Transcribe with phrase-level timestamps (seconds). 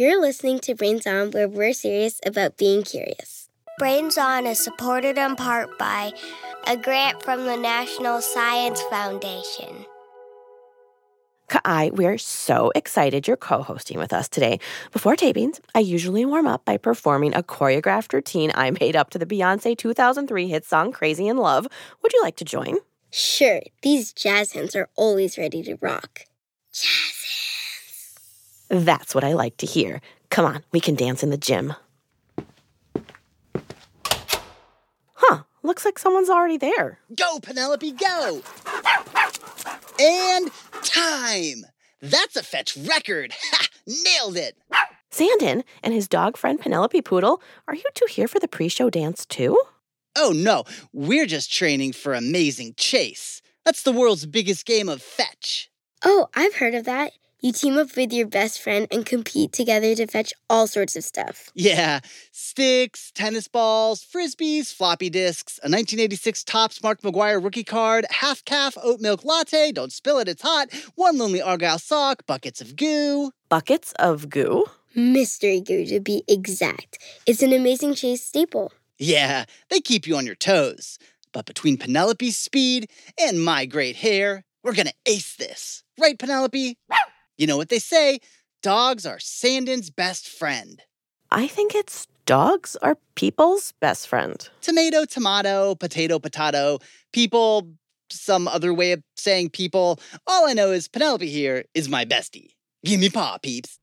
[0.00, 3.48] You're listening to Brains On, where we're serious about being curious.
[3.80, 6.12] Brains On is supported in part by
[6.68, 9.86] a grant from the National Science Foundation.
[11.50, 14.60] Kha-ai, we're so excited you're co hosting with us today.
[14.92, 19.18] Before tapings, I usually warm up by performing a choreographed routine I made up to
[19.18, 21.66] the Beyonce 2003 hit song Crazy in Love.
[22.02, 22.76] Would you like to join?
[23.10, 26.26] Sure, these jazz hands are always ready to rock.
[26.72, 27.17] Jazz hands.
[28.68, 30.00] That's what I like to hear.
[30.30, 31.74] Come on, we can dance in the gym.
[35.14, 36.98] Huh, looks like someone's already there.
[37.14, 38.42] Go, Penelope, go!
[40.00, 40.50] And
[40.82, 41.64] time!
[42.00, 43.32] That's a fetch record!
[43.42, 43.66] Ha!
[44.04, 44.56] Nailed it!
[45.10, 48.90] Sandon and his dog friend Penelope Poodle, are you two here for the pre show
[48.90, 49.58] dance too?
[50.14, 53.40] Oh no, we're just training for Amazing Chase.
[53.64, 55.70] That's the world's biggest game of fetch.
[56.04, 57.12] Oh, I've heard of that.
[57.40, 61.04] You team up with your best friend and compete together to fetch all sorts of
[61.04, 61.50] stuff.
[61.54, 62.00] Yeah,
[62.32, 68.76] sticks, tennis balls, frisbees, floppy disks, a 1986 Topps Mark McGwire rookie card, half calf
[68.82, 73.30] oat milk latte, don't spill it, it's hot, one lonely Argyle sock, buckets of goo.
[73.48, 74.64] Buckets of goo?
[74.96, 76.98] Mystery goo, to be exact.
[77.24, 78.72] It's an amazing chase staple.
[78.98, 80.98] Yeah, they keep you on your toes.
[81.32, 85.84] But between Penelope's speed and my great hair, we're gonna ace this.
[86.00, 86.76] Right, Penelope?
[87.38, 88.18] You know what they say
[88.64, 90.82] dogs are Sandon's best friend.
[91.30, 94.48] I think it's dogs are people's best friend.
[94.60, 96.80] Tomato, tomato, potato, potato,
[97.12, 97.70] people,
[98.10, 100.00] some other way of saying people.
[100.26, 102.48] All I know is Penelope here is my bestie.
[102.84, 103.78] Give me paw, peeps.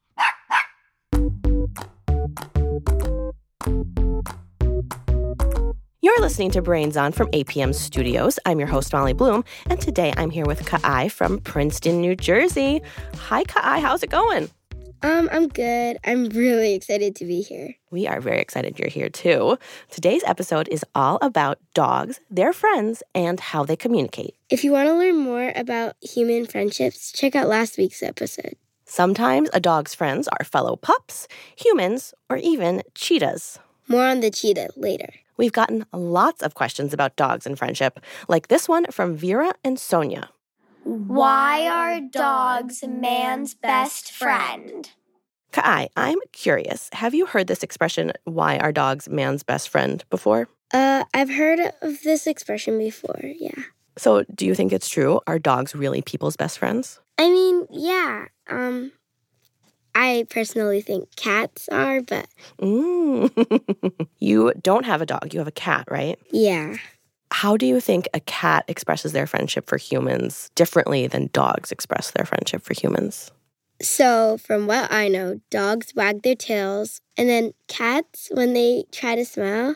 [6.05, 8.37] You're listening to Brains On from APM Studios.
[8.45, 12.83] I'm your host, Molly Bloom, and today I'm here with Kha-ai from Princeton, New Jersey.
[13.15, 14.51] Hi, Kha-ai, how's it going?
[15.01, 15.97] Um, I'm good.
[16.05, 17.73] I'm really excited to be here.
[17.89, 19.57] We are very excited you're here too.
[19.89, 24.35] Today's episode is all about dogs, their friends, and how they communicate.
[24.51, 28.57] If you want to learn more about human friendships, check out last week's episode.
[28.85, 33.57] Sometimes a dog's friends are fellow pups, humans, or even cheetahs.
[33.87, 35.09] More on the cheetah later.
[35.37, 39.79] We've gotten lots of questions about dogs and friendship, like this one from Vera and
[39.79, 40.29] Sonia.
[40.83, 44.89] Why are dogs man's best friend?
[45.51, 46.89] Kha-ai, I'm curious.
[46.93, 50.47] Have you heard this expression, why are dogs man's best friend, before?
[50.73, 53.63] Uh, I've heard of this expression before, yeah.
[53.97, 55.21] So, do you think it's true?
[55.25, 56.99] Are dogs really people's best friends?
[57.17, 58.25] I mean, yeah.
[58.49, 58.91] Um,
[59.95, 62.27] I personally think cats are, but
[62.59, 64.07] Mm.
[64.19, 66.19] you don't have a dog, you have a cat, right?
[66.31, 66.75] yeah.
[67.31, 72.11] How do you think a cat expresses their friendship for humans differently than dogs express
[72.11, 73.31] their friendship for humans?
[73.81, 79.15] So, from what I know, dogs wag their tails, and then cats, when they try
[79.15, 79.75] to smile,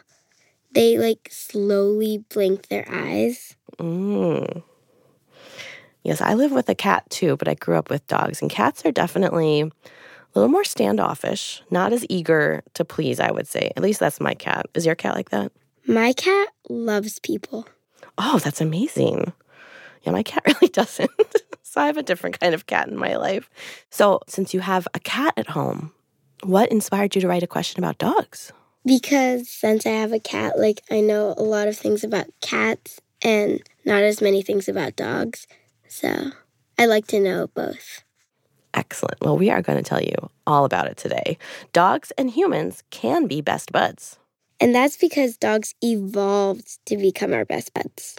[0.71, 3.57] they like slowly blink their eyes.
[3.77, 4.63] Mm.
[6.03, 8.85] Yes, I live with a cat too, but I grew up with dogs, and cats
[8.85, 9.69] are definitely
[10.35, 13.71] a little more standoffish, not as eager to please, I would say.
[13.75, 14.67] At least that's my cat.
[14.73, 15.51] Is your cat like that?
[15.87, 17.67] My cat loves people.
[18.17, 19.33] Oh, that's amazing.
[20.03, 21.09] Yeah, my cat really doesn't.
[21.63, 23.49] so I have a different kind of cat in my life.
[23.89, 25.93] So, since you have a cat at home,
[26.43, 28.51] what inspired you to write a question about dogs?
[28.85, 32.99] Because since I have a cat, like I know a lot of things about cats
[33.21, 35.47] and not as many things about dogs.
[35.87, 36.31] So
[36.77, 38.03] I like to know both.
[38.73, 39.19] Excellent.
[39.21, 41.37] Well, we are going to tell you all about it today.
[41.73, 44.19] Dogs and humans can be best buds.
[44.59, 48.15] And that's because dogs evolved to become our best buds.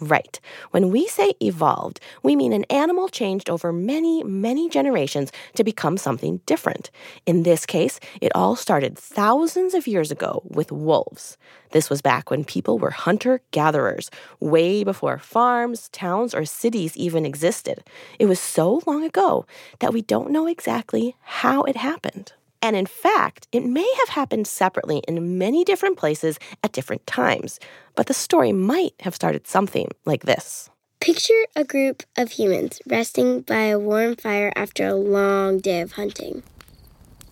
[0.00, 0.40] Right.
[0.70, 5.98] When we say evolved, we mean an animal changed over many, many generations to become
[5.98, 6.90] something different.
[7.26, 11.36] In this case, it all started thousands of years ago with wolves.
[11.72, 14.10] This was back when people were hunter gatherers,
[14.40, 17.84] way before farms, towns, or cities even existed.
[18.18, 19.44] It was so long ago
[19.80, 22.32] that we don't know exactly how it happened.
[22.62, 27.58] And in fact, it may have happened separately in many different places at different times,
[27.94, 30.68] but the story might have started something like this.
[31.00, 35.92] Picture a group of humans resting by a warm fire after a long day of
[35.92, 36.42] hunting.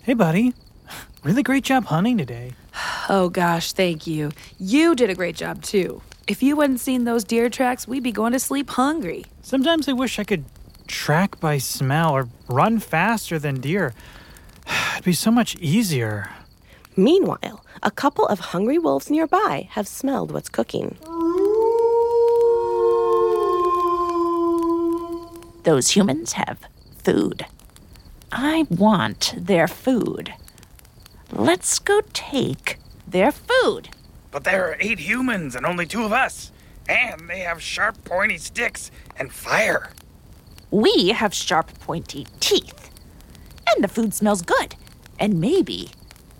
[0.03, 0.55] Hey, buddy.
[1.25, 2.53] Really great job hunting today.
[3.11, 4.33] Oh gosh, thank you.
[4.59, 6.03] You did a great job too.
[6.27, 9.25] If you hadn't seen those deer tracks, we'd be going to sleep hungry.
[9.41, 10.45] Sometimes I wish I could
[10.87, 13.95] track by smell or run faster than deer.
[14.93, 16.31] It'd be so much easier.
[16.97, 20.97] Meanwhile, a couple of hungry wolves nearby have smelled what's cooking.
[25.65, 26.59] Those humans have
[27.05, 27.47] food.
[28.33, 30.35] I want their food.
[31.33, 33.91] Let's go take their food.
[34.31, 36.53] But there are eight humans and only two of us.
[36.89, 39.91] And they have sharp, pointy sticks and fire.
[40.71, 42.88] We have sharp, pointy teeth.
[43.75, 44.75] And the food smells good.
[45.19, 45.91] And maybe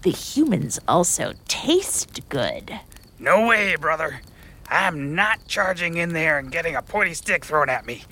[0.03, 2.81] the humans also taste good.
[3.19, 4.21] No way, brother.
[4.69, 8.05] I'm not charging in there and getting a pointy stick thrown at me.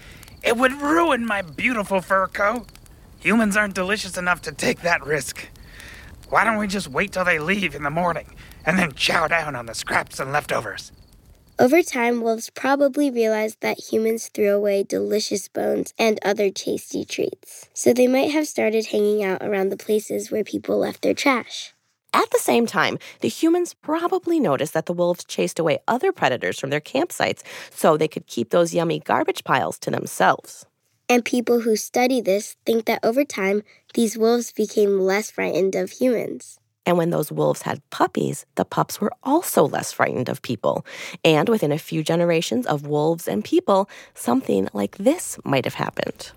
[0.43, 2.67] It would ruin my beautiful fur coat.
[3.21, 5.49] Humans aren't delicious enough to take that risk.
[6.29, 8.35] Why don't we just wait till they leave in the morning
[8.65, 10.93] and then chow down on the scraps and leftovers?
[11.59, 17.71] Over time, wolves probably realized that humans threw away delicious bones and other tasty treats,
[17.73, 21.73] so they might have started hanging out around the places where people left their trash.
[22.13, 26.61] At the same time, the humans probably noticed that the wolves chased away other predators
[26.61, 30.67] from their campsites so they could keep those yummy garbage piles to themselves.
[31.09, 33.63] And people who study this think that over time,
[33.95, 36.59] these wolves became less frightened of humans.
[36.87, 40.87] And when those wolves had puppies, the pups were also less frightened of people.
[41.25, 46.31] And within a few generations of wolves and people, something like this might have happened.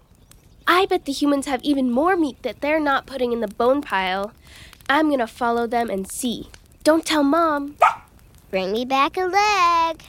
[0.67, 3.81] I bet the humans have even more meat that they're not putting in the bone
[3.81, 4.33] pile.
[4.89, 6.49] I'm gonna follow them and see.
[6.83, 7.75] Don't tell mom.
[8.49, 10.03] Bring me back a leg.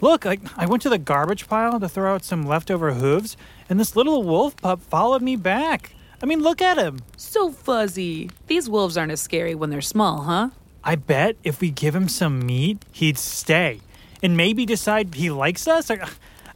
[0.00, 3.36] Look, I, I went to the garbage pile to throw out some leftover hooves,
[3.68, 5.92] and this little wolf pup followed me back.
[6.22, 7.00] I mean, look at him.
[7.16, 8.30] So fuzzy.
[8.46, 10.50] These wolves aren't as scary when they're small, huh?
[10.84, 13.80] I bet if we give him some meat, he'd stay
[14.22, 15.90] and maybe decide he likes us.
[15.90, 16.08] Or uh,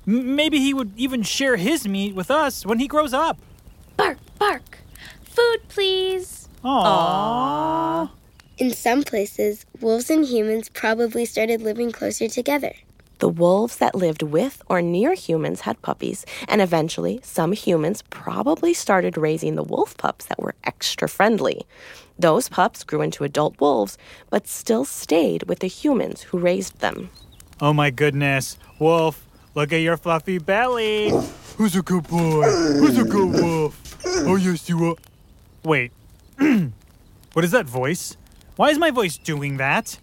[0.06, 3.38] maybe he would even share his meat with us when he grows up.
[3.96, 4.78] Bark, bark.
[5.22, 6.48] Food, please.
[6.64, 8.10] Aww.
[8.56, 12.72] In some places, wolves and humans probably started living closer together.
[13.24, 18.74] The wolves that lived with or near humans had puppies, and eventually, some humans probably
[18.74, 21.64] started raising the wolf pups that were extra friendly.
[22.18, 23.96] Those pups grew into adult wolves,
[24.28, 27.08] but still stayed with the humans who raised them.
[27.62, 28.58] Oh my goodness.
[28.78, 31.10] Wolf, look at your fluffy belly.
[31.56, 32.42] Who's a good boy?
[32.42, 34.04] Who's a good wolf?
[34.04, 34.96] Oh, yes, you are.
[35.62, 35.92] Wait.
[37.32, 38.18] what is that voice?
[38.56, 39.98] Why is my voice doing that?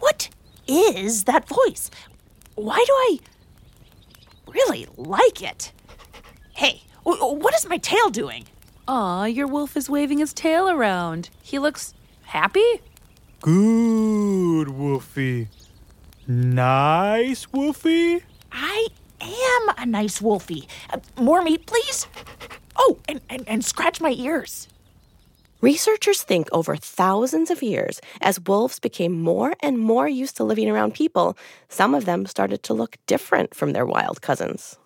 [0.00, 0.28] What
[0.68, 1.90] is that voice?
[2.54, 3.18] Why do I
[4.46, 5.72] really like it?
[6.54, 8.44] Hey, what is my tail doing?
[8.86, 11.30] Aw, your wolf is waving his tail around.
[11.42, 12.80] He looks happy?
[13.40, 15.48] Good, Wolfie.
[16.26, 18.22] Nice, Wolfie.
[18.52, 18.88] I
[19.20, 20.68] am a nice wolfie.
[20.90, 22.06] Uh, more meat, please.
[22.76, 24.68] Oh, and, and, and scratch my ears.
[25.60, 30.70] Researchers think over thousands of years, as wolves became more and more used to living
[30.70, 31.36] around people,
[31.68, 34.78] some of them started to look different from their wild cousins.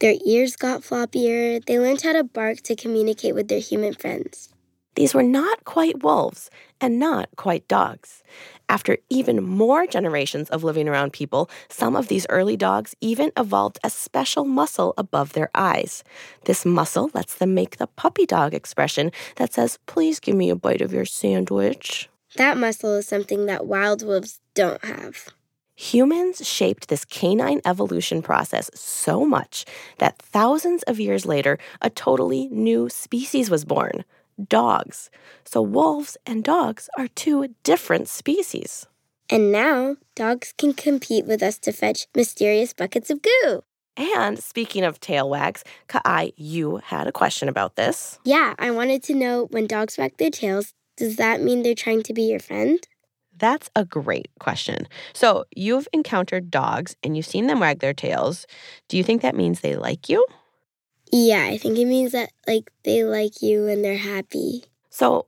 [0.00, 4.52] Their ears got floppier, they learned how to bark to communicate with their human friends.
[4.96, 6.50] These were not quite wolves
[6.80, 8.24] and not quite dogs.
[8.68, 13.78] After even more generations of living around people, some of these early dogs even evolved
[13.82, 16.04] a special muscle above their eyes.
[16.44, 20.56] This muscle lets them make the puppy dog expression that says, Please give me a
[20.56, 22.10] bite of your sandwich.
[22.36, 25.28] That muscle is something that wild wolves don't have.
[25.76, 29.64] Humans shaped this canine evolution process so much
[29.98, 34.04] that thousands of years later, a totally new species was born
[34.46, 35.10] dogs.
[35.44, 38.86] So wolves and dogs are two different species.
[39.30, 43.62] And now, dogs can compete with us to fetch mysterious buckets of goo.
[43.96, 48.18] And speaking of tail wags, Kha-ai, you had a question about this.
[48.24, 52.02] Yeah, I wanted to know when dogs wag their tails, does that mean they're trying
[52.04, 52.78] to be your friend?
[53.36, 54.88] That's a great question.
[55.12, 58.46] So, you've encountered dogs and you've seen them wag their tails.
[58.88, 60.24] Do you think that means they like you?
[61.10, 64.64] Yeah, I think it means that like they like you and they're happy.
[64.90, 65.26] So,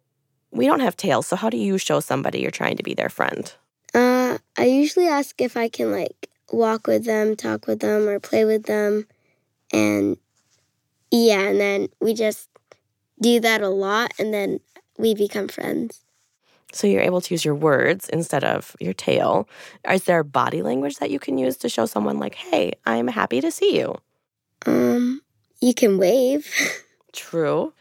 [0.50, 3.08] we don't have tails, so how do you show somebody you're trying to be their
[3.08, 3.52] friend?
[3.94, 8.18] Uh, I usually ask if I can like walk with them, talk with them, or
[8.20, 9.06] play with them.
[9.72, 10.16] And
[11.10, 12.49] yeah, and then we just
[13.20, 14.60] do that a lot and then
[14.99, 16.04] we become friends.
[16.72, 19.49] So you're able to use your words instead of your tail.
[19.90, 23.40] Is there body language that you can use to show someone like, "Hey, I'm happy
[23.40, 23.96] to see you"?
[24.66, 25.20] Um,
[25.60, 26.46] you can wave.
[27.12, 27.72] True.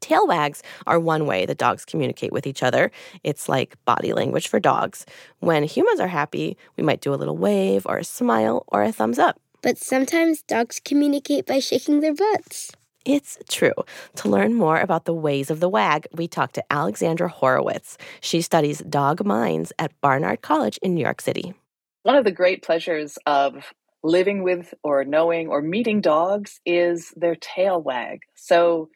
[0.00, 2.90] Tail wags are one way that dogs communicate with each other.
[3.22, 5.06] It's like body language for dogs.
[5.38, 8.90] When humans are happy, we might do a little wave or a smile or a
[8.90, 9.40] thumbs up.
[9.62, 12.72] But sometimes dogs communicate by shaking their butts.
[13.04, 13.74] It's true.
[14.16, 17.96] To learn more about the ways of the wag, we talked to Alexandra Horowitz.
[18.20, 21.54] She studies dog minds at Barnard College in New York City.
[22.02, 23.72] One of the great pleasures of
[24.02, 28.20] living with or knowing or meeting dogs is their tail wag.
[28.34, 28.90] So,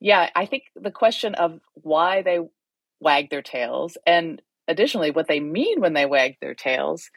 [0.00, 2.40] yeah, I think the question of why they
[3.00, 7.10] wag their tails and additionally what they mean when they wag their tails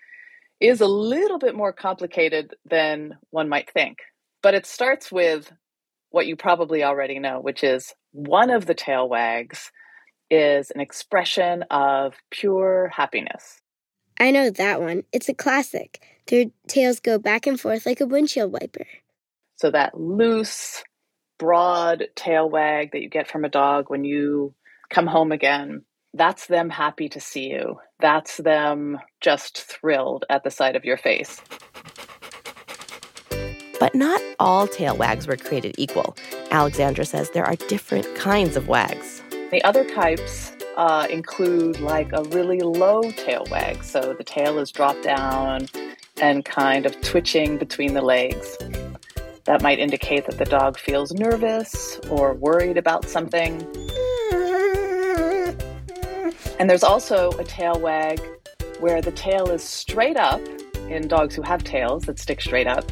[0.60, 4.00] is a little bit more complicated than one might think.
[4.44, 5.52] But it starts with
[6.12, 9.72] what you probably already know, which is one of the tail wags
[10.30, 13.62] is an expression of pure happiness.
[14.20, 15.04] I know that one.
[15.12, 16.02] It's a classic.
[16.28, 18.86] Their tails go back and forth like a windshield wiper.
[19.56, 20.84] So, that loose,
[21.38, 24.54] broad tail wag that you get from a dog when you
[24.90, 25.84] come home again,
[26.14, 27.80] that's them happy to see you.
[28.00, 31.42] That's them just thrilled at the sight of your face.
[33.80, 36.16] But not all tail wags were created equal.
[36.52, 39.22] Alexandra says there are different kinds of wags.
[39.52, 43.84] The other types uh, include like a really low tail wag.
[43.84, 45.68] So the tail is dropped down
[46.22, 48.58] and kind of twitching between the legs.
[49.44, 53.62] That might indicate that the dog feels nervous or worried about something.
[56.58, 58.22] And there's also a tail wag
[58.80, 60.40] where the tail is straight up
[60.88, 62.90] in dogs who have tails that stick straight up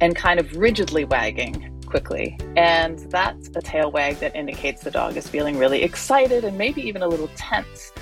[0.00, 2.38] and kind of rigidly wagging quickly.
[2.56, 6.80] And that's a tail wag that indicates the dog is feeling really excited and maybe
[6.82, 7.92] even a little tense,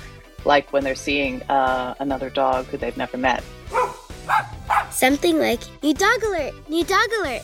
[0.45, 3.43] like when they're seeing uh, another dog who they've never met.
[4.91, 7.41] Something like, new dog alert, new dog alert.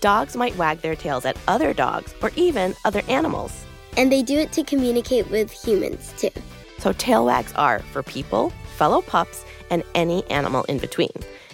[0.00, 3.64] Dogs might wag their tails at other dogs or even other animals.
[3.96, 6.30] And they do it to communicate with humans, too.
[6.78, 11.12] So tail wags are for people, fellow pups, and any animal in between.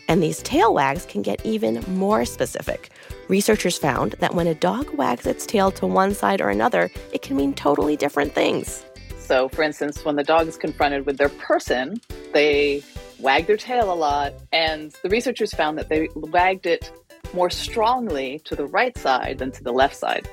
[0.08, 2.90] And these tail wags can get even more specific.
[3.32, 7.22] Researchers found that when a dog wags its tail to one side or another, it
[7.22, 8.84] can mean totally different things.
[9.16, 11.98] So, for instance, when the dog is confronted with their person,
[12.34, 12.82] they
[13.20, 16.92] wag their tail a lot, and the researchers found that they wagged it
[17.32, 20.28] more strongly to the right side than to the left side.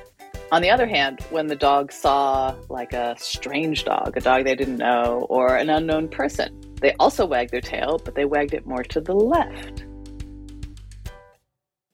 [0.51, 4.55] On the other hand, when the dog saw like a strange dog, a dog they
[4.55, 6.49] didn't know, or an unknown person,
[6.81, 9.85] they also wagged their tail, but they wagged it more to the left.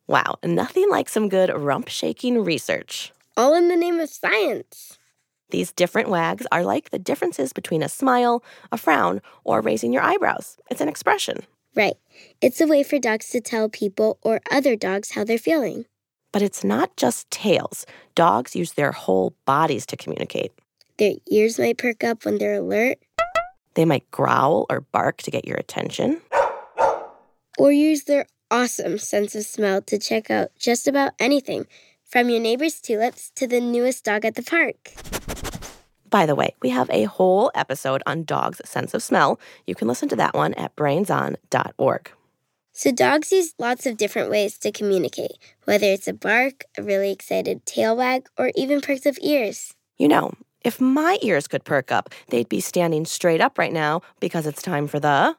[0.08, 3.12] Wow, nothing like some good rump shaking research.
[3.36, 5.00] All in the name of science.
[5.50, 10.04] These different wags are like the differences between a smile, a frown, or raising your
[10.04, 10.58] eyebrows.
[10.70, 11.40] It's an expression.
[11.76, 11.96] Right.
[12.40, 15.86] It's a way for dogs to tell people or other dogs how they're feeling.
[16.32, 17.86] But it's not just tails.
[18.14, 20.52] Dogs use their whole bodies to communicate.
[20.98, 23.00] Their ears might perk up when they're alert.
[23.74, 26.22] They might growl or bark to get your attention.
[27.58, 31.68] Or use their awesome sense of smell to check out just about anything,
[32.06, 34.94] from your neighbor's tulips to the newest dog at the park.
[36.10, 39.40] By the way, we have a whole episode on dogs' sense of smell.
[39.66, 42.12] You can listen to that one at brainson.org.
[42.72, 45.32] So, dogs use lots of different ways to communicate,
[45.64, 49.74] whether it's a bark, a really excited tail wag, or even perks of ears.
[49.98, 54.02] You know, if my ears could perk up, they'd be standing straight up right now
[54.20, 55.36] because it's time for the.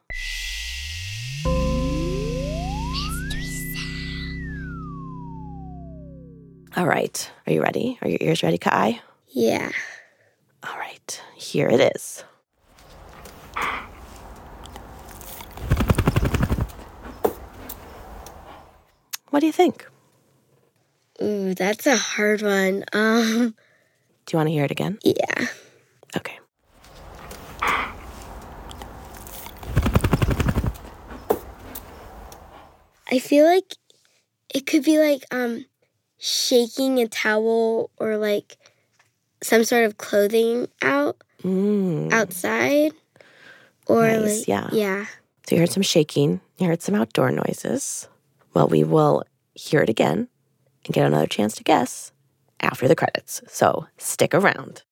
[6.77, 7.31] All right.
[7.47, 7.97] Are you ready?
[8.03, 9.01] Are your ears ready, Kha-ai?
[9.29, 9.71] Yeah.
[10.61, 11.23] All right.
[11.35, 12.23] Here it is.
[19.31, 19.87] What do you think?
[21.19, 22.83] Ooh, that's a hard one.
[22.93, 23.55] Um
[24.27, 24.99] Do you want to hear it again?
[25.03, 25.47] Yeah.
[26.15, 26.37] Okay.
[33.09, 33.73] I feel like
[34.53, 35.65] it could be like um
[36.17, 38.57] shaking a towel or like
[39.41, 42.11] some sort of clothing out mm.
[42.11, 42.91] outside
[43.85, 44.69] or nice, like yeah.
[44.71, 45.05] yeah.
[45.47, 48.07] So you heard some shaking, you heard some outdoor noises.
[48.53, 50.27] Well, we will hear it again
[50.85, 52.11] and get another chance to guess
[52.59, 53.41] after the credits.
[53.47, 54.83] So stick around.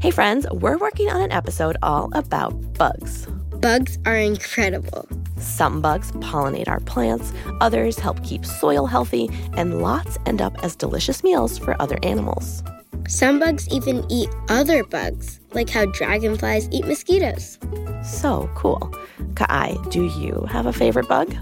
[0.00, 3.26] Hey, friends, we're working on an episode all about bugs.
[3.60, 5.06] Bugs are incredible.
[5.40, 10.76] Some bugs pollinate our plants, others help keep soil healthy, and lots end up as
[10.76, 12.62] delicious meals for other animals.
[13.08, 17.58] Some bugs even eat other bugs, like how dragonflies eat mosquitoes.
[18.04, 18.94] So cool.
[19.34, 21.34] Kha-ai, do you have a favorite bug?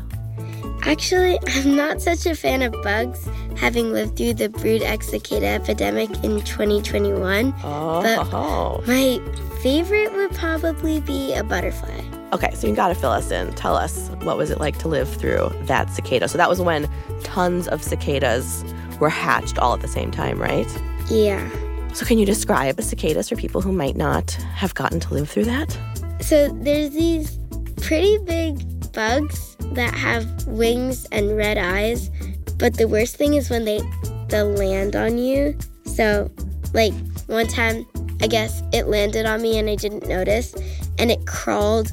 [0.83, 5.47] Actually, I'm not such a fan of bugs, having lived through the brood X cicada
[5.47, 7.53] epidemic in 2021.
[7.65, 8.01] Oh.
[8.03, 9.21] But my
[9.61, 12.01] favorite would probably be a butterfly.
[12.33, 13.53] Okay, so you gotta fill us in.
[13.55, 16.29] Tell us what was it like to live through that cicada.
[16.29, 16.89] So that was when
[17.23, 18.65] tons of cicadas
[19.01, 20.67] were hatched all at the same time, right?
[21.09, 21.49] Yeah.
[21.95, 25.31] So can you describe a cicadas for people who might not have gotten to live
[25.31, 25.77] through that?
[26.21, 27.39] So there's these
[27.81, 32.11] pretty big bugs that have wings and red eyes,
[32.59, 33.81] but the worst thing is when they
[34.29, 35.57] they land on you.
[35.85, 36.31] So,
[36.75, 36.93] like
[37.27, 37.87] one time,
[38.21, 40.55] I guess it landed on me and I didn't notice,
[40.99, 41.93] and it crawled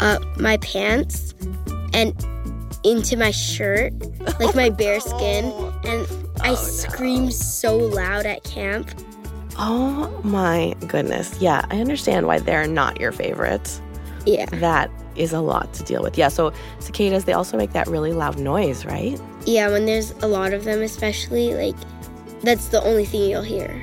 [0.00, 1.34] up my pants
[1.92, 2.14] and
[2.84, 3.92] into my shirt,
[4.40, 5.46] like my bare skin,
[5.84, 6.06] and
[6.40, 8.90] I screamed so loud at camp.
[9.58, 11.40] Oh my goodness.
[11.40, 13.82] Yeah, I understand why they're not your favorites.
[14.24, 14.46] Yeah.
[14.46, 16.16] That is a lot to deal with.
[16.16, 19.20] Yeah, so cicadas, they also make that really loud noise, right?
[19.46, 21.76] Yeah, when there's a lot of them, especially, like,
[22.42, 23.82] that's the only thing you'll hear.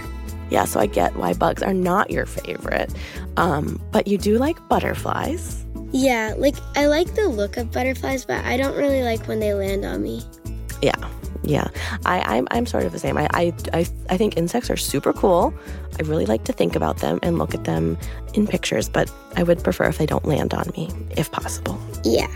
[0.50, 2.94] Yeah, so I get why bugs are not your favorite.
[3.36, 5.65] Um, but you do like butterflies.
[5.98, 9.54] Yeah, like, I like the look of butterflies, but I don't really like when they
[9.54, 10.24] land on me.
[10.82, 10.96] Yeah,
[11.42, 11.70] yeah.
[12.06, 13.18] I, I'm, I'm sort of the same.
[13.18, 15.54] I, I, I, I think insects are super cool.
[15.98, 17.98] I really like to think about them and look at them
[18.34, 21.80] in pictures, but I would prefer if they don't land on me, if possible.
[22.04, 22.28] Yeah.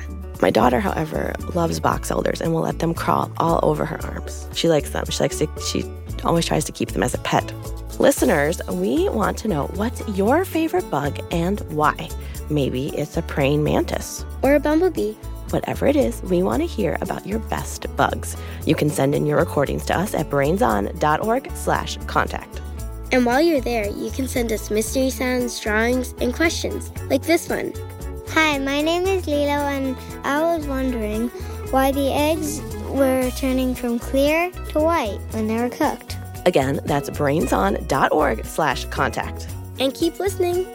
[0.41, 4.47] My daughter, however, loves box elders and will let them crawl all over her arms.
[4.53, 5.03] She likes them.
[5.09, 5.83] She likes to, she
[6.23, 7.53] always tries to keep them as a pet.
[7.99, 12.07] Listeners, we want to know what's your favorite bug and why.
[12.49, 14.25] Maybe it's a praying mantis.
[14.41, 15.15] Or a bumblebee.
[15.49, 18.37] Whatever it is, we want to hear about your best bugs.
[18.65, 22.61] You can send in your recordings to us at brainson.org slash contact.
[23.11, 27.49] And while you're there, you can send us mystery sounds, drawings, and questions, like this
[27.49, 27.73] one.
[28.29, 31.27] Hi, my name is Lilo, and I was wondering
[31.71, 36.18] why the eggs were turning from clear to white when they were cooked.
[36.45, 39.47] Again, that's brainson.org slash contact.
[39.79, 40.65] And keep listening.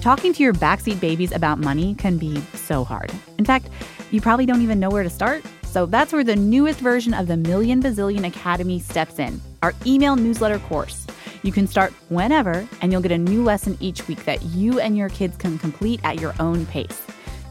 [0.00, 3.10] Talking to your backseat babies about money can be so hard.
[3.38, 3.70] In fact,
[4.10, 5.42] you probably don't even know where to start.
[5.64, 10.14] So that's where the newest version of the Million Bazillion Academy steps in our email
[10.14, 11.06] newsletter course.
[11.42, 14.96] You can start whenever, and you'll get a new lesson each week that you and
[14.96, 17.02] your kids can complete at your own pace.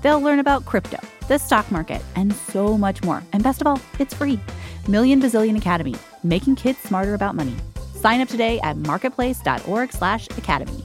[0.04, 3.24] They'll learn about crypto, the stock market, and so much more.
[3.32, 4.40] And best of all, it's free.
[4.88, 7.56] Million Bazillion Academy, making kids smarter about money.
[7.96, 10.84] Sign up today at marketplace.org slash academy.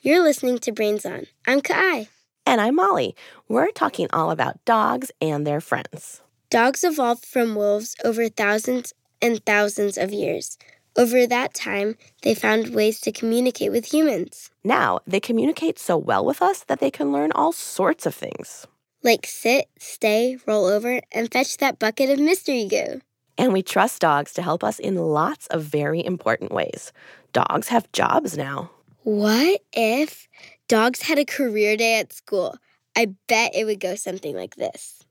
[0.00, 1.26] You're listening to Brains On.
[1.46, 2.08] I'm Kha-ai.
[2.46, 3.14] And I'm Molly.
[3.48, 6.22] We're talking all about dogs and their friends.
[6.50, 10.56] Dogs evolved from wolves over thousands and thousands of years.
[10.98, 14.50] Over that time, they found ways to communicate with humans.
[14.64, 18.66] Now, they communicate so well with us that they can learn all sorts of things.
[19.04, 23.00] Like sit, stay, roll over, and fetch that bucket of mystery goo.
[23.38, 26.92] And we trust dogs to help us in lots of very important ways.
[27.32, 28.72] Dogs have jobs now.
[29.04, 30.26] What if
[30.66, 32.56] dogs had a career day at school?
[32.96, 35.04] I bet it would go something like this.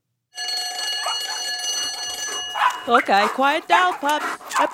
[2.86, 4.47] Okay, quiet down, pups.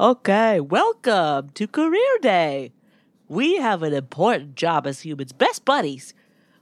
[0.00, 2.72] Okay, welcome to Career Day.
[3.28, 6.14] We have an important job as humans, best buddies,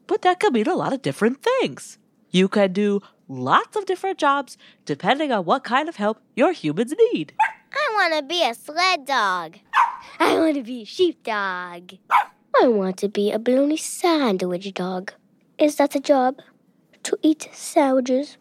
[0.07, 1.99] but that could mean a lot of different things.
[2.31, 6.94] You can do lots of different jobs depending on what kind of help your humans
[7.12, 7.33] need.
[7.72, 9.59] I want to be a sled dog.
[10.18, 11.92] I want to be a sheepdog.
[12.61, 15.12] I want to be a bologna sandwich dog.
[15.59, 16.40] Is that a job?
[17.05, 18.38] To eat sandwiches?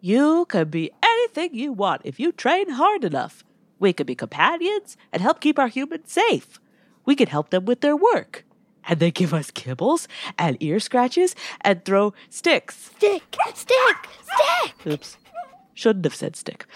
[0.00, 3.44] You can be anything you want if you train hard enough.
[3.78, 6.60] We can be companions and help keep our humans safe.
[7.04, 8.44] We can help them with their work.
[8.88, 10.06] And they give us kibbles
[10.38, 12.92] and ear scratches and throw sticks.
[12.96, 14.86] Stick, stick, stick.
[14.86, 15.16] Oops.
[15.74, 16.66] Shouldn't have said stick.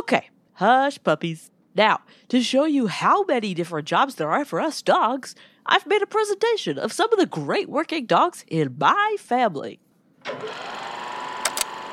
[0.00, 1.50] Okay, hush, puppies.
[1.74, 6.02] Now, to show you how many different jobs there are for us dogs, I've made
[6.02, 9.78] a presentation of some of the great working dogs in my family.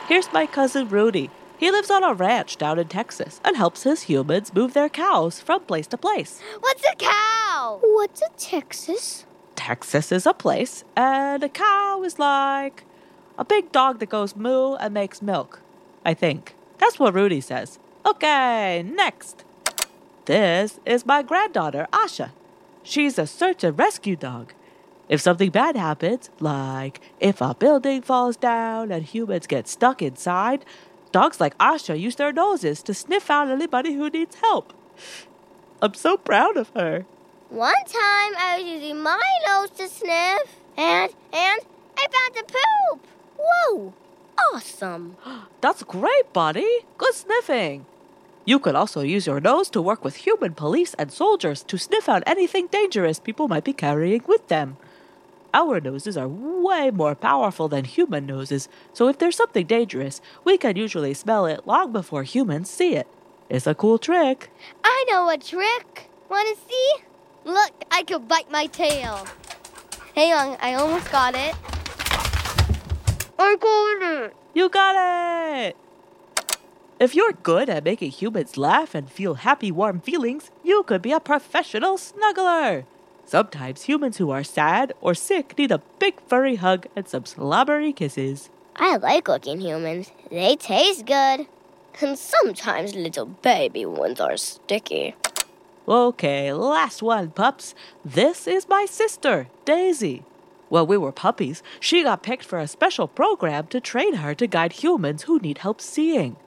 [0.07, 1.29] Here's my cousin Rudy.
[1.57, 5.41] He lives on a ranch down in Texas and helps his humans move their cows
[5.41, 6.39] from place to place.
[6.61, 7.79] What's a cow?
[7.81, 9.25] What's a Texas?
[9.57, 12.85] Texas is a place, and a cow is like
[13.37, 15.59] a big dog that goes moo and makes milk.
[16.05, 16.55] I think.
[16.77, 17.77] That's what Rudy says.
[18.05, 19.43] Okay, next.
[20.23, 22.29] This is my granddaughter, Asha.
[22.81, 24.53] She's a search and rescue dog.
[25.09, 30.65] If something bad happens, like if a building falls down and humans get stuck inside,
[31.11, 34.73] dogs like Asha use their noses to sniff out anybody who needs help.
[35.81, 37.05] I'm so proud of her.
[37.49, 41.61] One time I was using my nose to sniff, and and
[41.97, 43.07] I found the poop.
[43.39, 43.93] Whoa!
[44.53, 45.15] Awesome.
[45.61, 46.67] That's great, buddy.
[46.97, 47.85] Good sniffing.
[48.43, 52.09] You could also use your nose to work with human police and soldiers to sniff
[52.09, 54.77] out anything dangerous people might be carrying with them.
[55.57, 60.55] Our noses are way more powerful than human noses, so if there's something dangerous, we
[60.55, 63.07] can usually smell it long before humans see it.
[63.49, 64.51] It's a cool trick.
[64.83, 66.11] I know a trick.
[66.29, 66.93] Want to see?
[67.43, 69.25] Look, I could bite my tail.
[70.15, 71.55] Hang on, I almost got it.
[73.39, 74.35] I got it.
[74.53, 74.93] You got
[75.65, 75.75] it!
[76.99, 81.13] If you're good at making humans laugh and feel happy, warm feelings, you could be
[81.13, 82.85] a professional snuggler.
[83.27, 87.91] Sometimes humans who are sad or sick need a big furry hug and some slobbery
[87.91, 88.49] kisses.
[88.77, 90.11] I like looking humans.
[90.31, 91.45] They taste good.
[91.99, 95.15] And sometimes little baby ones are sticky.
[95.85, 97.75] Okay, last one, pups.
[98.05, 100.23] This is my sister, Daisy.
[100.69, 104.47] When we were puppies, she got picked for a special program to train her to
[104.47, 106.37] guide humans who need help seeing.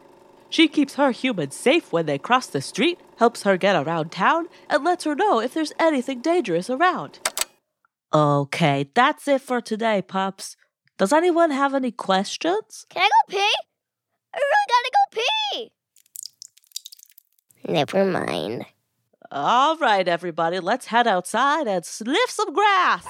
[0.50, 4.48] She keeps her humans safe when they cross the street, helps her get around town,
[4.68, 7.20] and lets her know if there's anything dangerous around.
[8.12, 10.56] Okay, that's it for today, pups.
[10.98, 12.84] Does anyone have any questions?
[12.90, 13.54] Can I go pee?
[14.34, 15.72] I really gotta go pee.
[17.72, 18.66] Never mind.
[19.30, 23.06] All right, everybody, let's head outside and sniff some grass.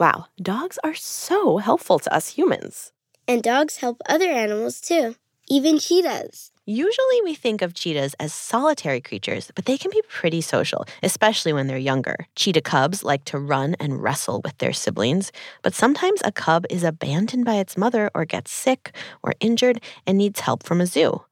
[0.00, 2.90] Wow, dogs are so helpful to us humans.
[3.28, 5.14] And dogs help other animals too,
[5.46, 6.52] even cheetahs.
[6.64, 11.52] Usually we think of cheetahs as solitary creatures, but they can be pretty social, especially
[11.52, 12.16] when they're younger.
[12.34, 16.82] Cheetah cubs like to run and wrestle with their siblings, but sometimes a cub is
[16.82, 21.24] abandoned by its mother or gets sick or injured and needs help from a zoo.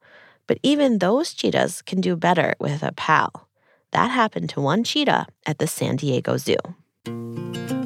[0.45, 3.49] But even those cheetahs can do better with a pal.
[3.93, 7.78] That happened to one cheetah at the San Diego Zoo.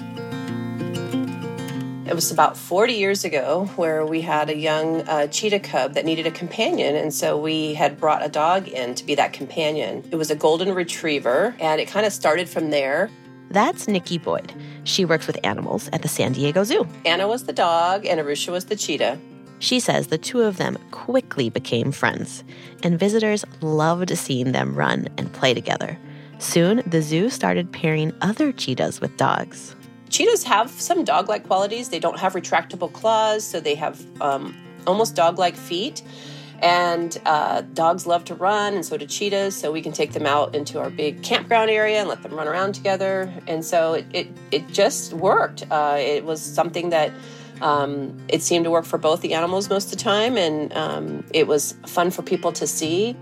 [2.14, 6.06] It was about 40 years ago where we had a young uh, cheetah cub that
[6.06, 6.96] needed a companion.
[6.96, 10.08] And so we had brought a dog in to be that companion.
[10.12, 13.10] It was a golden retriever, and it kind of started from there.
[13.50, 14.54] That's Nikki Boyd.
[14.84, 16.88] She works with animals at the San Diego Zoo.
[17.04, 19.18] Anna was the dog, and Arusha was the cheetah.
[19.58, 22.44] She says the two of them quickly became friends,
[22.84, 25.98] and visitors loved seeing them run and play together.
[26.38, 29.76] Soon, the zoo started pairing other cheetahs with dogs.
[30.14, 31.90] Cheetahs have some dog like qualities.
[31.90, 36.04] They don't have retractable claws, so they have um, almost dog like feet.
[36.62, 39.56] And uh, dogs love to run, and so do cheetahs.
[39.56, 42.48] So we can take them out into our big campground area and let them run
[42.48, 43.34] around together.
[43.48, 45.66] And so it, it, it just worked.
[45.72, 47.12] Uh, it was something that
[47.62, 51.26] um, it seemed to work for both the animals most of the time, and um,
[51.34, 53.18] it was fun for people to see.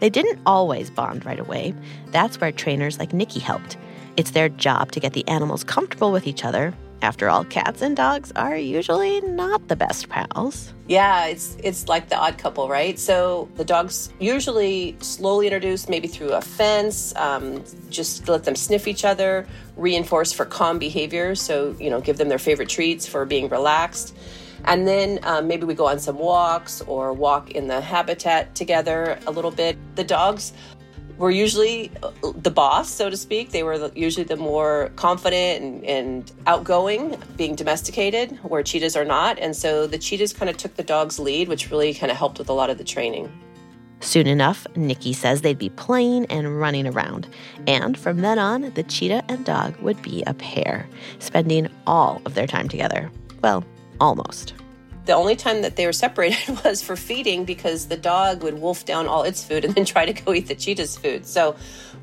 [0.00, 1.74] They didn't always bond right away.
[2.08, 3.78] That's where trainers like Nikki helped.
[4.16, 6.72] It's their job to get the animals comfortable with each other.
[7.02, 10.72] After all, cats and dogs are usually not the best pals.
[10.88, 12.98] Yeah, it's it's like the odd couple, right?
[12.98, 18.88] So the dogs usually slowly introduced, maybe through a fence, um, just let them sniff
[18.88, 21.34] each other, reinforce for calm behavior.
[21.34, 24.16] So you know, give them their favorite treats for being relaxed,
[24.64, 29.18] and then um, maybe we go on some walks or walk in the habitat together
[29.26, 29.76] a little bit.
[29.96, 30.54] The dogs
[31.18, 33.50] were usually uh, the boss, so to speak.
[33.50, 39.38] They were usually the more confident and, and, outgoing, being domesticated, where cheetahs are not.
[39.38, 42.38] And so the cheetahs kind of took the dog's lead, which really kind of helped
[42.38, 43.32] with a lot of the training.
[44.00, 47.28] Soon enough, Nikki says they'd be playing and running around.
[47.66, 50.86] And from then on, the cheetah and dog would be a pair,
[51.18, 53.10] spending all of their time together.
[53.42, 53.64] Well,
[53.98, 54.52] almost.
[55.06, 58.84] The only time that they were separated was for feeding because the dog would wolf
[58.84, 61.24] down all its food and then try to go eat the cheetah's food.
[61.26, 61.56] So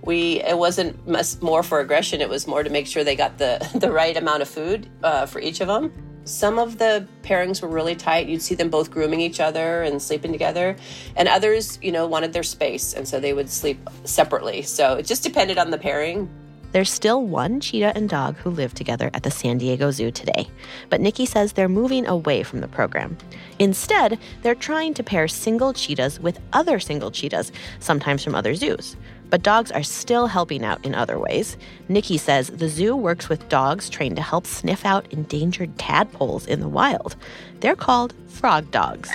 [0.04, 0.96] we it wasn't
[1.42, 4.42] more for aggression; it was more to make sure they got the the right amount
[4.42, 5.92] of food uh, for each of them.
[6.26, 8.28] Some of the pairings were really tight.
[8.28, 10.78] You'd see them both grooming each other and sleeping together.
[11.18, 12.94] And others, you know, wanted their space.
[12.94, 14.62] And so they would sleep separately.
[14.62, 16.30] So it just depended on the pairing.
[16.74, 20.48] There's still one cheetah and dog who live together at the San Diego Zoo today,
[20.90, 23.16] but Nikki says they're moving away from the program.
[23.60, 28.98] Instead, they're trying to pair single cheetahs with other single cheetahs, sometimes from other zoos.
[29.30, 31.58] But dogs are still helping out in other ways.
[31.90, 36.60] Nikki says the zoo works with dogs trained to help sniff out endangered tadpoles in
[36.60, 37.16] the wild.
[37.60, 39.12] They're called frog dogs.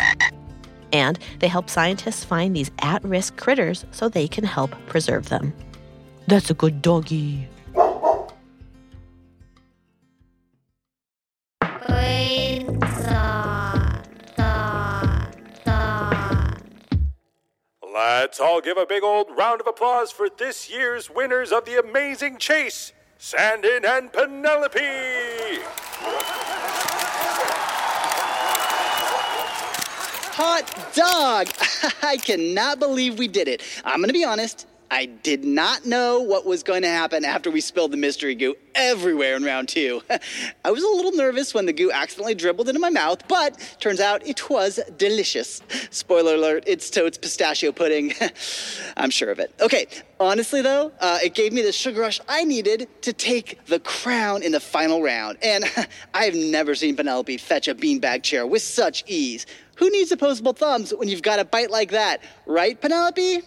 [0.93, 5.53] And they help scientists find these at risk critters so they can help preserve them.
[6.29, 7.49] That's a good doggy.
[17.95, 21.81] Let's all give a big old round of applause for this year's winners of the
[21.81, 24.81] amazing chase, Sandon and Penelope.
[30.39, 31.49] hot dog!
[32.03, 33.63] I cannot believe we did it.
[33.83, 37.61] I'm gonna be honest, I did not know what was going to happen after we
[37.61, 40.03] spilled the mystery goo everywhere in round two.
[40.65, 44.01] I was a little nervous when the goo accidentally dribbled into my mouth, but turns
[44.01, 45.63] out it was delicious.
[45.91, 48.15] Spoiler alert, it's Toad's pistachio pudding.
[48.97, 49.55] I'm sure of it.
[49.61, 49.87] Okay,
[50.19, 54.43] honestly though, uh, it gave me the sugar rush I needed to take the crown
[54.43, 55.39] in the final round.
[55.43, 55.65] And
[56.15, 59.45] I've never seen Penelope fetch a beanbag chair with such ease.
[59.77, 62.23] Who needs opposable thumbs when you've got a bite like that?
[62.47, 63.43] Right, Penelope?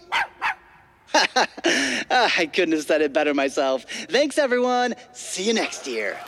[2.14, 3.84] Ah, I couldn't have said it better myself.
[3.88, 4.94] Thanks, everyone.
[5.12, 6.18] See you next year.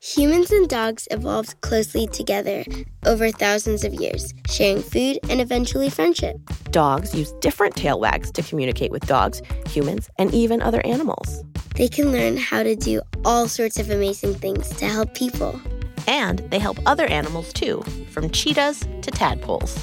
[0.00, 2.64] Humans and dogs evolved closely together
[3.04, 6.36] over thousands of years, sharing food and eventually friendship.
[6.70, 11.44] Dogs use different tail wags to communicate with dogs, humans, and even other animals.
[11.74, 15.60] They can learn how to do all sorts of amazing things to help people.
[16.06, 19.76] And they help other animals too, from cheetahs to tadpoles.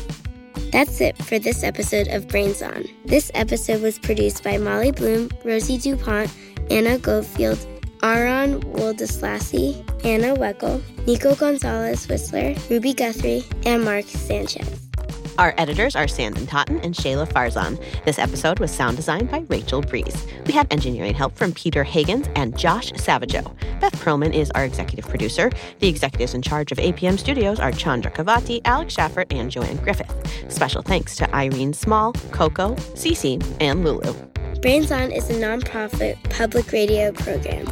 [0.72, 2.86] That's it for this episode of Brains On.
[3.06, 6.32] This episode was produced by Molly Bloom, Rosie DuPont,
[6.70, 7.60] Anna Goldfield,
[8.04, 14.91] Aaron Woldeslassie, Anna Weggel, Nico Gonzalez Whistler, Ruby Guthrie, and Mark Sanchez.
[15.38, 17.82] Our editors are Sandon Totten and Shayla Farzan.
[18.06, 20.28] This episode was sound designed by Rachel Breeze.
[20.46, 23.56] We had engineering help from Peter Higgins and Josh Savageau.
[23.80, 25.50] Beth Perlman is our executive producer.
[25.80, 30.14] The executives in charge of APM Studios are Chandra Kavati, Alex Schaffert, and Joanne Griffith.
[30.52, 34.14] Special thanks to Irene Small, Coco, Cece, and Lulu.
[34.62, 37.66] Brains On is a nonprofit public radio program.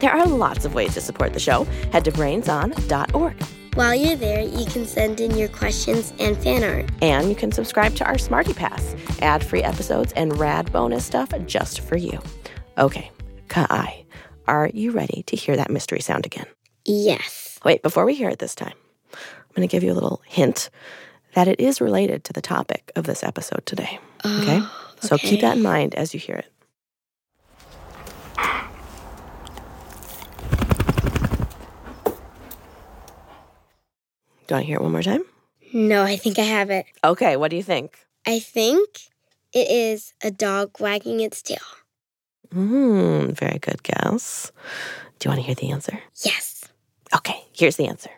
[0.00, 1.64] There are lots of ways to support the show.
[1.92, 3.36] Head to brainson.org.
[3.74, 6.90] While you're there, you can send in your questions and fan art.
[7.02, 11.30] And you can subscribe to our Smarty Pass, ad free episodes, and rad bonus stuff
[11.46, 12.18] just for you.
[12.78, 13.10] Okay,
[13.48, 14.04] Kha-ai,
[14.48, 16.46] are you ready to hear that mystery sound again?
[16.84, 17.60] Yes.
[17.64, 18.74] Wait, before we hear it this time,
[19.12, 20.68] I'm going to give you a little hint
[21.34, 24.00] that it is related to the topic of this episode today.
[24.24, 24.58] Okay?
[24.62, 26.52] Oh, So keep that in mind as you hear it.
[34.50, 35.22] Do you want to hear it one more time?
[35.72, 36.84] No, I think I have it.
[37.04, 37.96] Okay, what do you think?
[38.26, 38.88] I think
[39.52, 41.58] it is a dog wagging its tail.
[42.52, 44.50] Hmm, very good guess.
[45.20, 46.00] Do you want to hear the answer?
[46.24, 46.64] Yes.
[47.14, 48.10] Okay, here's the answer.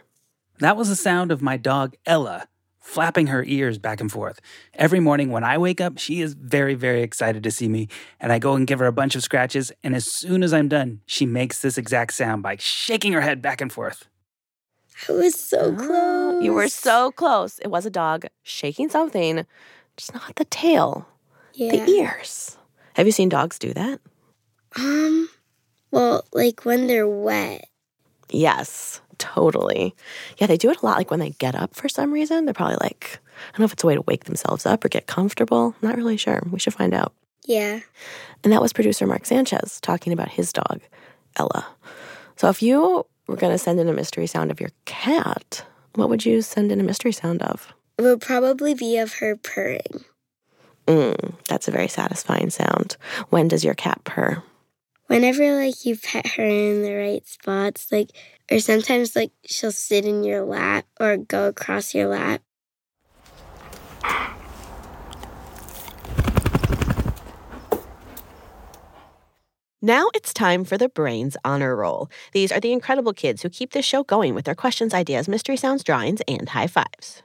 [0.61, 2.49] That was the sound of my dog Ella
[2.81, 4.41] flapping her ears back and forth.
[4.73, 8.33] Every morning when I wake up, she is very, very excited to see me, and
[8.33, 9.71] I go and give her a bunch of scratches.
[9.85, 13.43] And as soon as I'm done, she makes this exact sound by shaking her head
[13.43, 14.09] back and forth.
[15.09, 16.45] I was so close.
[16.45, 17.59] You were so close.
[17.61, 19.45] It was a dog shaking something,
[19.97, 21.07] just not the tail,
[21.55, 21.73] Yeah.
[21.85, 22.57] the ears.
[22.95, 24.01] Have you seen dogs do that?
[24.77, 25.29] Um,
[25.91, 27.67] well, like when they're wet.
[28.31, 29.95] Yes, totally.
[30.39, 30.97] Yeah, they do it a lot.
[30.99, 33.73] Like when they get up for some reason, they're probably like, I don't know if
[33.75, 35.75] it's a way to wake themselves up or get comfortable.
[35.83, 36.43] Not really sure.
[36.51, 37.13] We should find out.
[37.45, 37.81] Yeah.
[38.45, 40.81] And that was producer Mark Sanchez talking about his dog,
[41.37, 41.67] Ella.
[42.37, 46.09] So if you were going to send in a mystery sound of your cat, what
[46.09, 47.73] would you send in a mystery sound of?
[47.99, 50.05] It would probably be of her purring.
[50.87, 52.97] Mm, that's a very satisfying sound.
[53.31, 54.43] When does your cat purr?
[55.07, 58.11] Whenever like you pet her in the right spots, like
[58.51, 62.43] or sometimes like she'll sit in your lap or go across your lap.
[69.85, 72.09] Now it's time for the Brains Honor Roll.
[72.31, 75.57] These are the incredible kids who keep this show going with their questions, ideas, mystery
[75.57, 77.25] sounds, drawings, and high fives.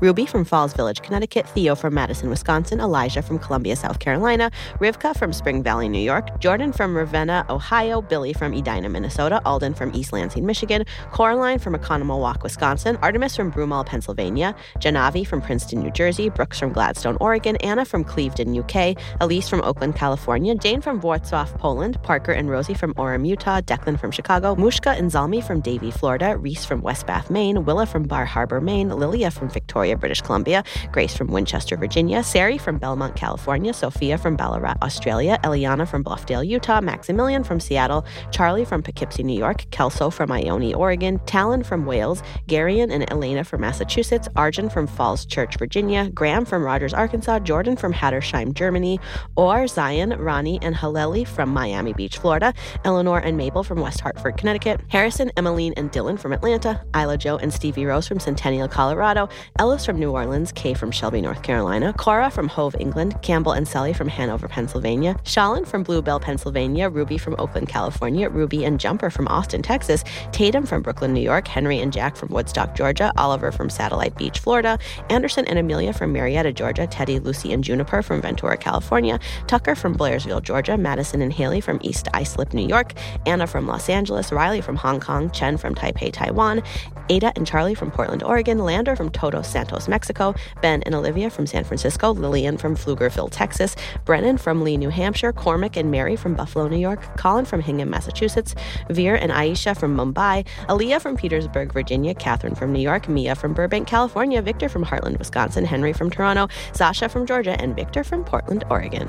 [0.00, 5.14] Ruby from Falls Village, Connecticut, Theo from Madison, Wisconsin, Elijah from Columbia, South Carolina, Rivka
[5.14, 9.94] from Spring Valley, New York, Jordan from Ravenna, Ohio, Billy from Edina, Minnesota, Alden from
[9.94, 15.90] East Lansing, Michigan, Coraline from Oconomowoc, Wisconsin, Artemis from Broomall, Pennsylvania, Janavi from Princeton, New
[15.90, 20.98] Jersey, Brooks from Gladstone, Oregon, Anna from Clevedon, UK, Elise from Oakland, California, Jane from
[21.00, 25.60] Wrocław, Poland, Parker and Rosie from Orem, Utah, Declan from Chicago, Mushka and Zalmi from
[25.60, 29.89] Davie, Florida, Reese from West Bath, Maine, Willa from Bar Harbor, Maine, Lilia from Victoria,
[29.96, 35.88] British Columbia, Grace from Winchester, Virginia, Sari from Belmont, California, Sophia from Ballarat, Australia, Eliana
[35.88, 41.18] from Bluffdale, Utah, Maximilian from Seattle, Charlie from Poughkeepsie, New York, Kelso from Ione, Oregon,
[41.26, 46.62] Talon from Wales, Garion and Elena from Massachusetts, Arjun from Falls Church, Virginia, Graham from
[46.62, 49.00] Rogers, Arkansas, Jordan from Hattersheim, Germany,
[49.36, 54.36] Or, Zion, Ronnie, and Haleli from Miami Beach, Florida, Eleanor and Mabel from West Hartford,
[54.36, 59.28] Connecticut, Harrison, Emmeline, and Dylan from Atlanta, Isla Joe and Stevie Rose from Centennial, Colorado,
[59.58, 63.52] Ella Carlos from New Orleans, Kay from Shelby, North Carolina, Cora from Hove, England, Campbell
[63.52, 68.78] and Sally from Hanover, Pennsylvania, Shalin from Bluebell, Pennsylvania, Ruby from Oakland, California, Ruby and
[68.78, 73.10] Jumper from Austin, Texas, Tatum from Brooklyn, New York, Henry and Jack from Woodstock, Georgia,
[73.16, 78.02] Oliver from Satellite Beach, Florida, Anderson and Amelia from Marietta, Georgia, Teddy, Lucy, and Juniper
[78.02, 82.92] from Ventura, California, Tucker from Blairsville, Georgia, Madison and Haley from East Islip, New York,
[83.24, 86.62] Anna from Los Angeles, Riley from Hong Kong, Chen from Taipei, Taiwan,
[87.08, 89.48] Ada and Charlie from Portland, Oregon, Lander from Todos
[89.88, 94.90] Mexico, Ben and Olivia from San Francisco, Lillian from Pflugerville, Texas, Brennan from Lee, New
[94.90, 98.54] Hampshire, Cormac and Mary from Buffalo, New York, Colin from Hingham, Massachusetts,
[98.88, 103.54] Veer and Aisha from Mumbai, Aaliyah from Petersburg, Virginia, Catherine from New York, Mia from
[103.54, 108.24] Burbank, California, Victor from Hartland, Wisconsin, Henry from Toronto, Sasha from Georgia, and Victor from
[108.24, 109.08] Portland, Oregon.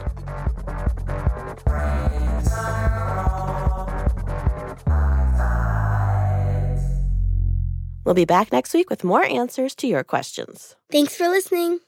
[8.04, 10.76] We'll be back next week with more answers to your questions.
[10.92, 11.80] Thanks for listening.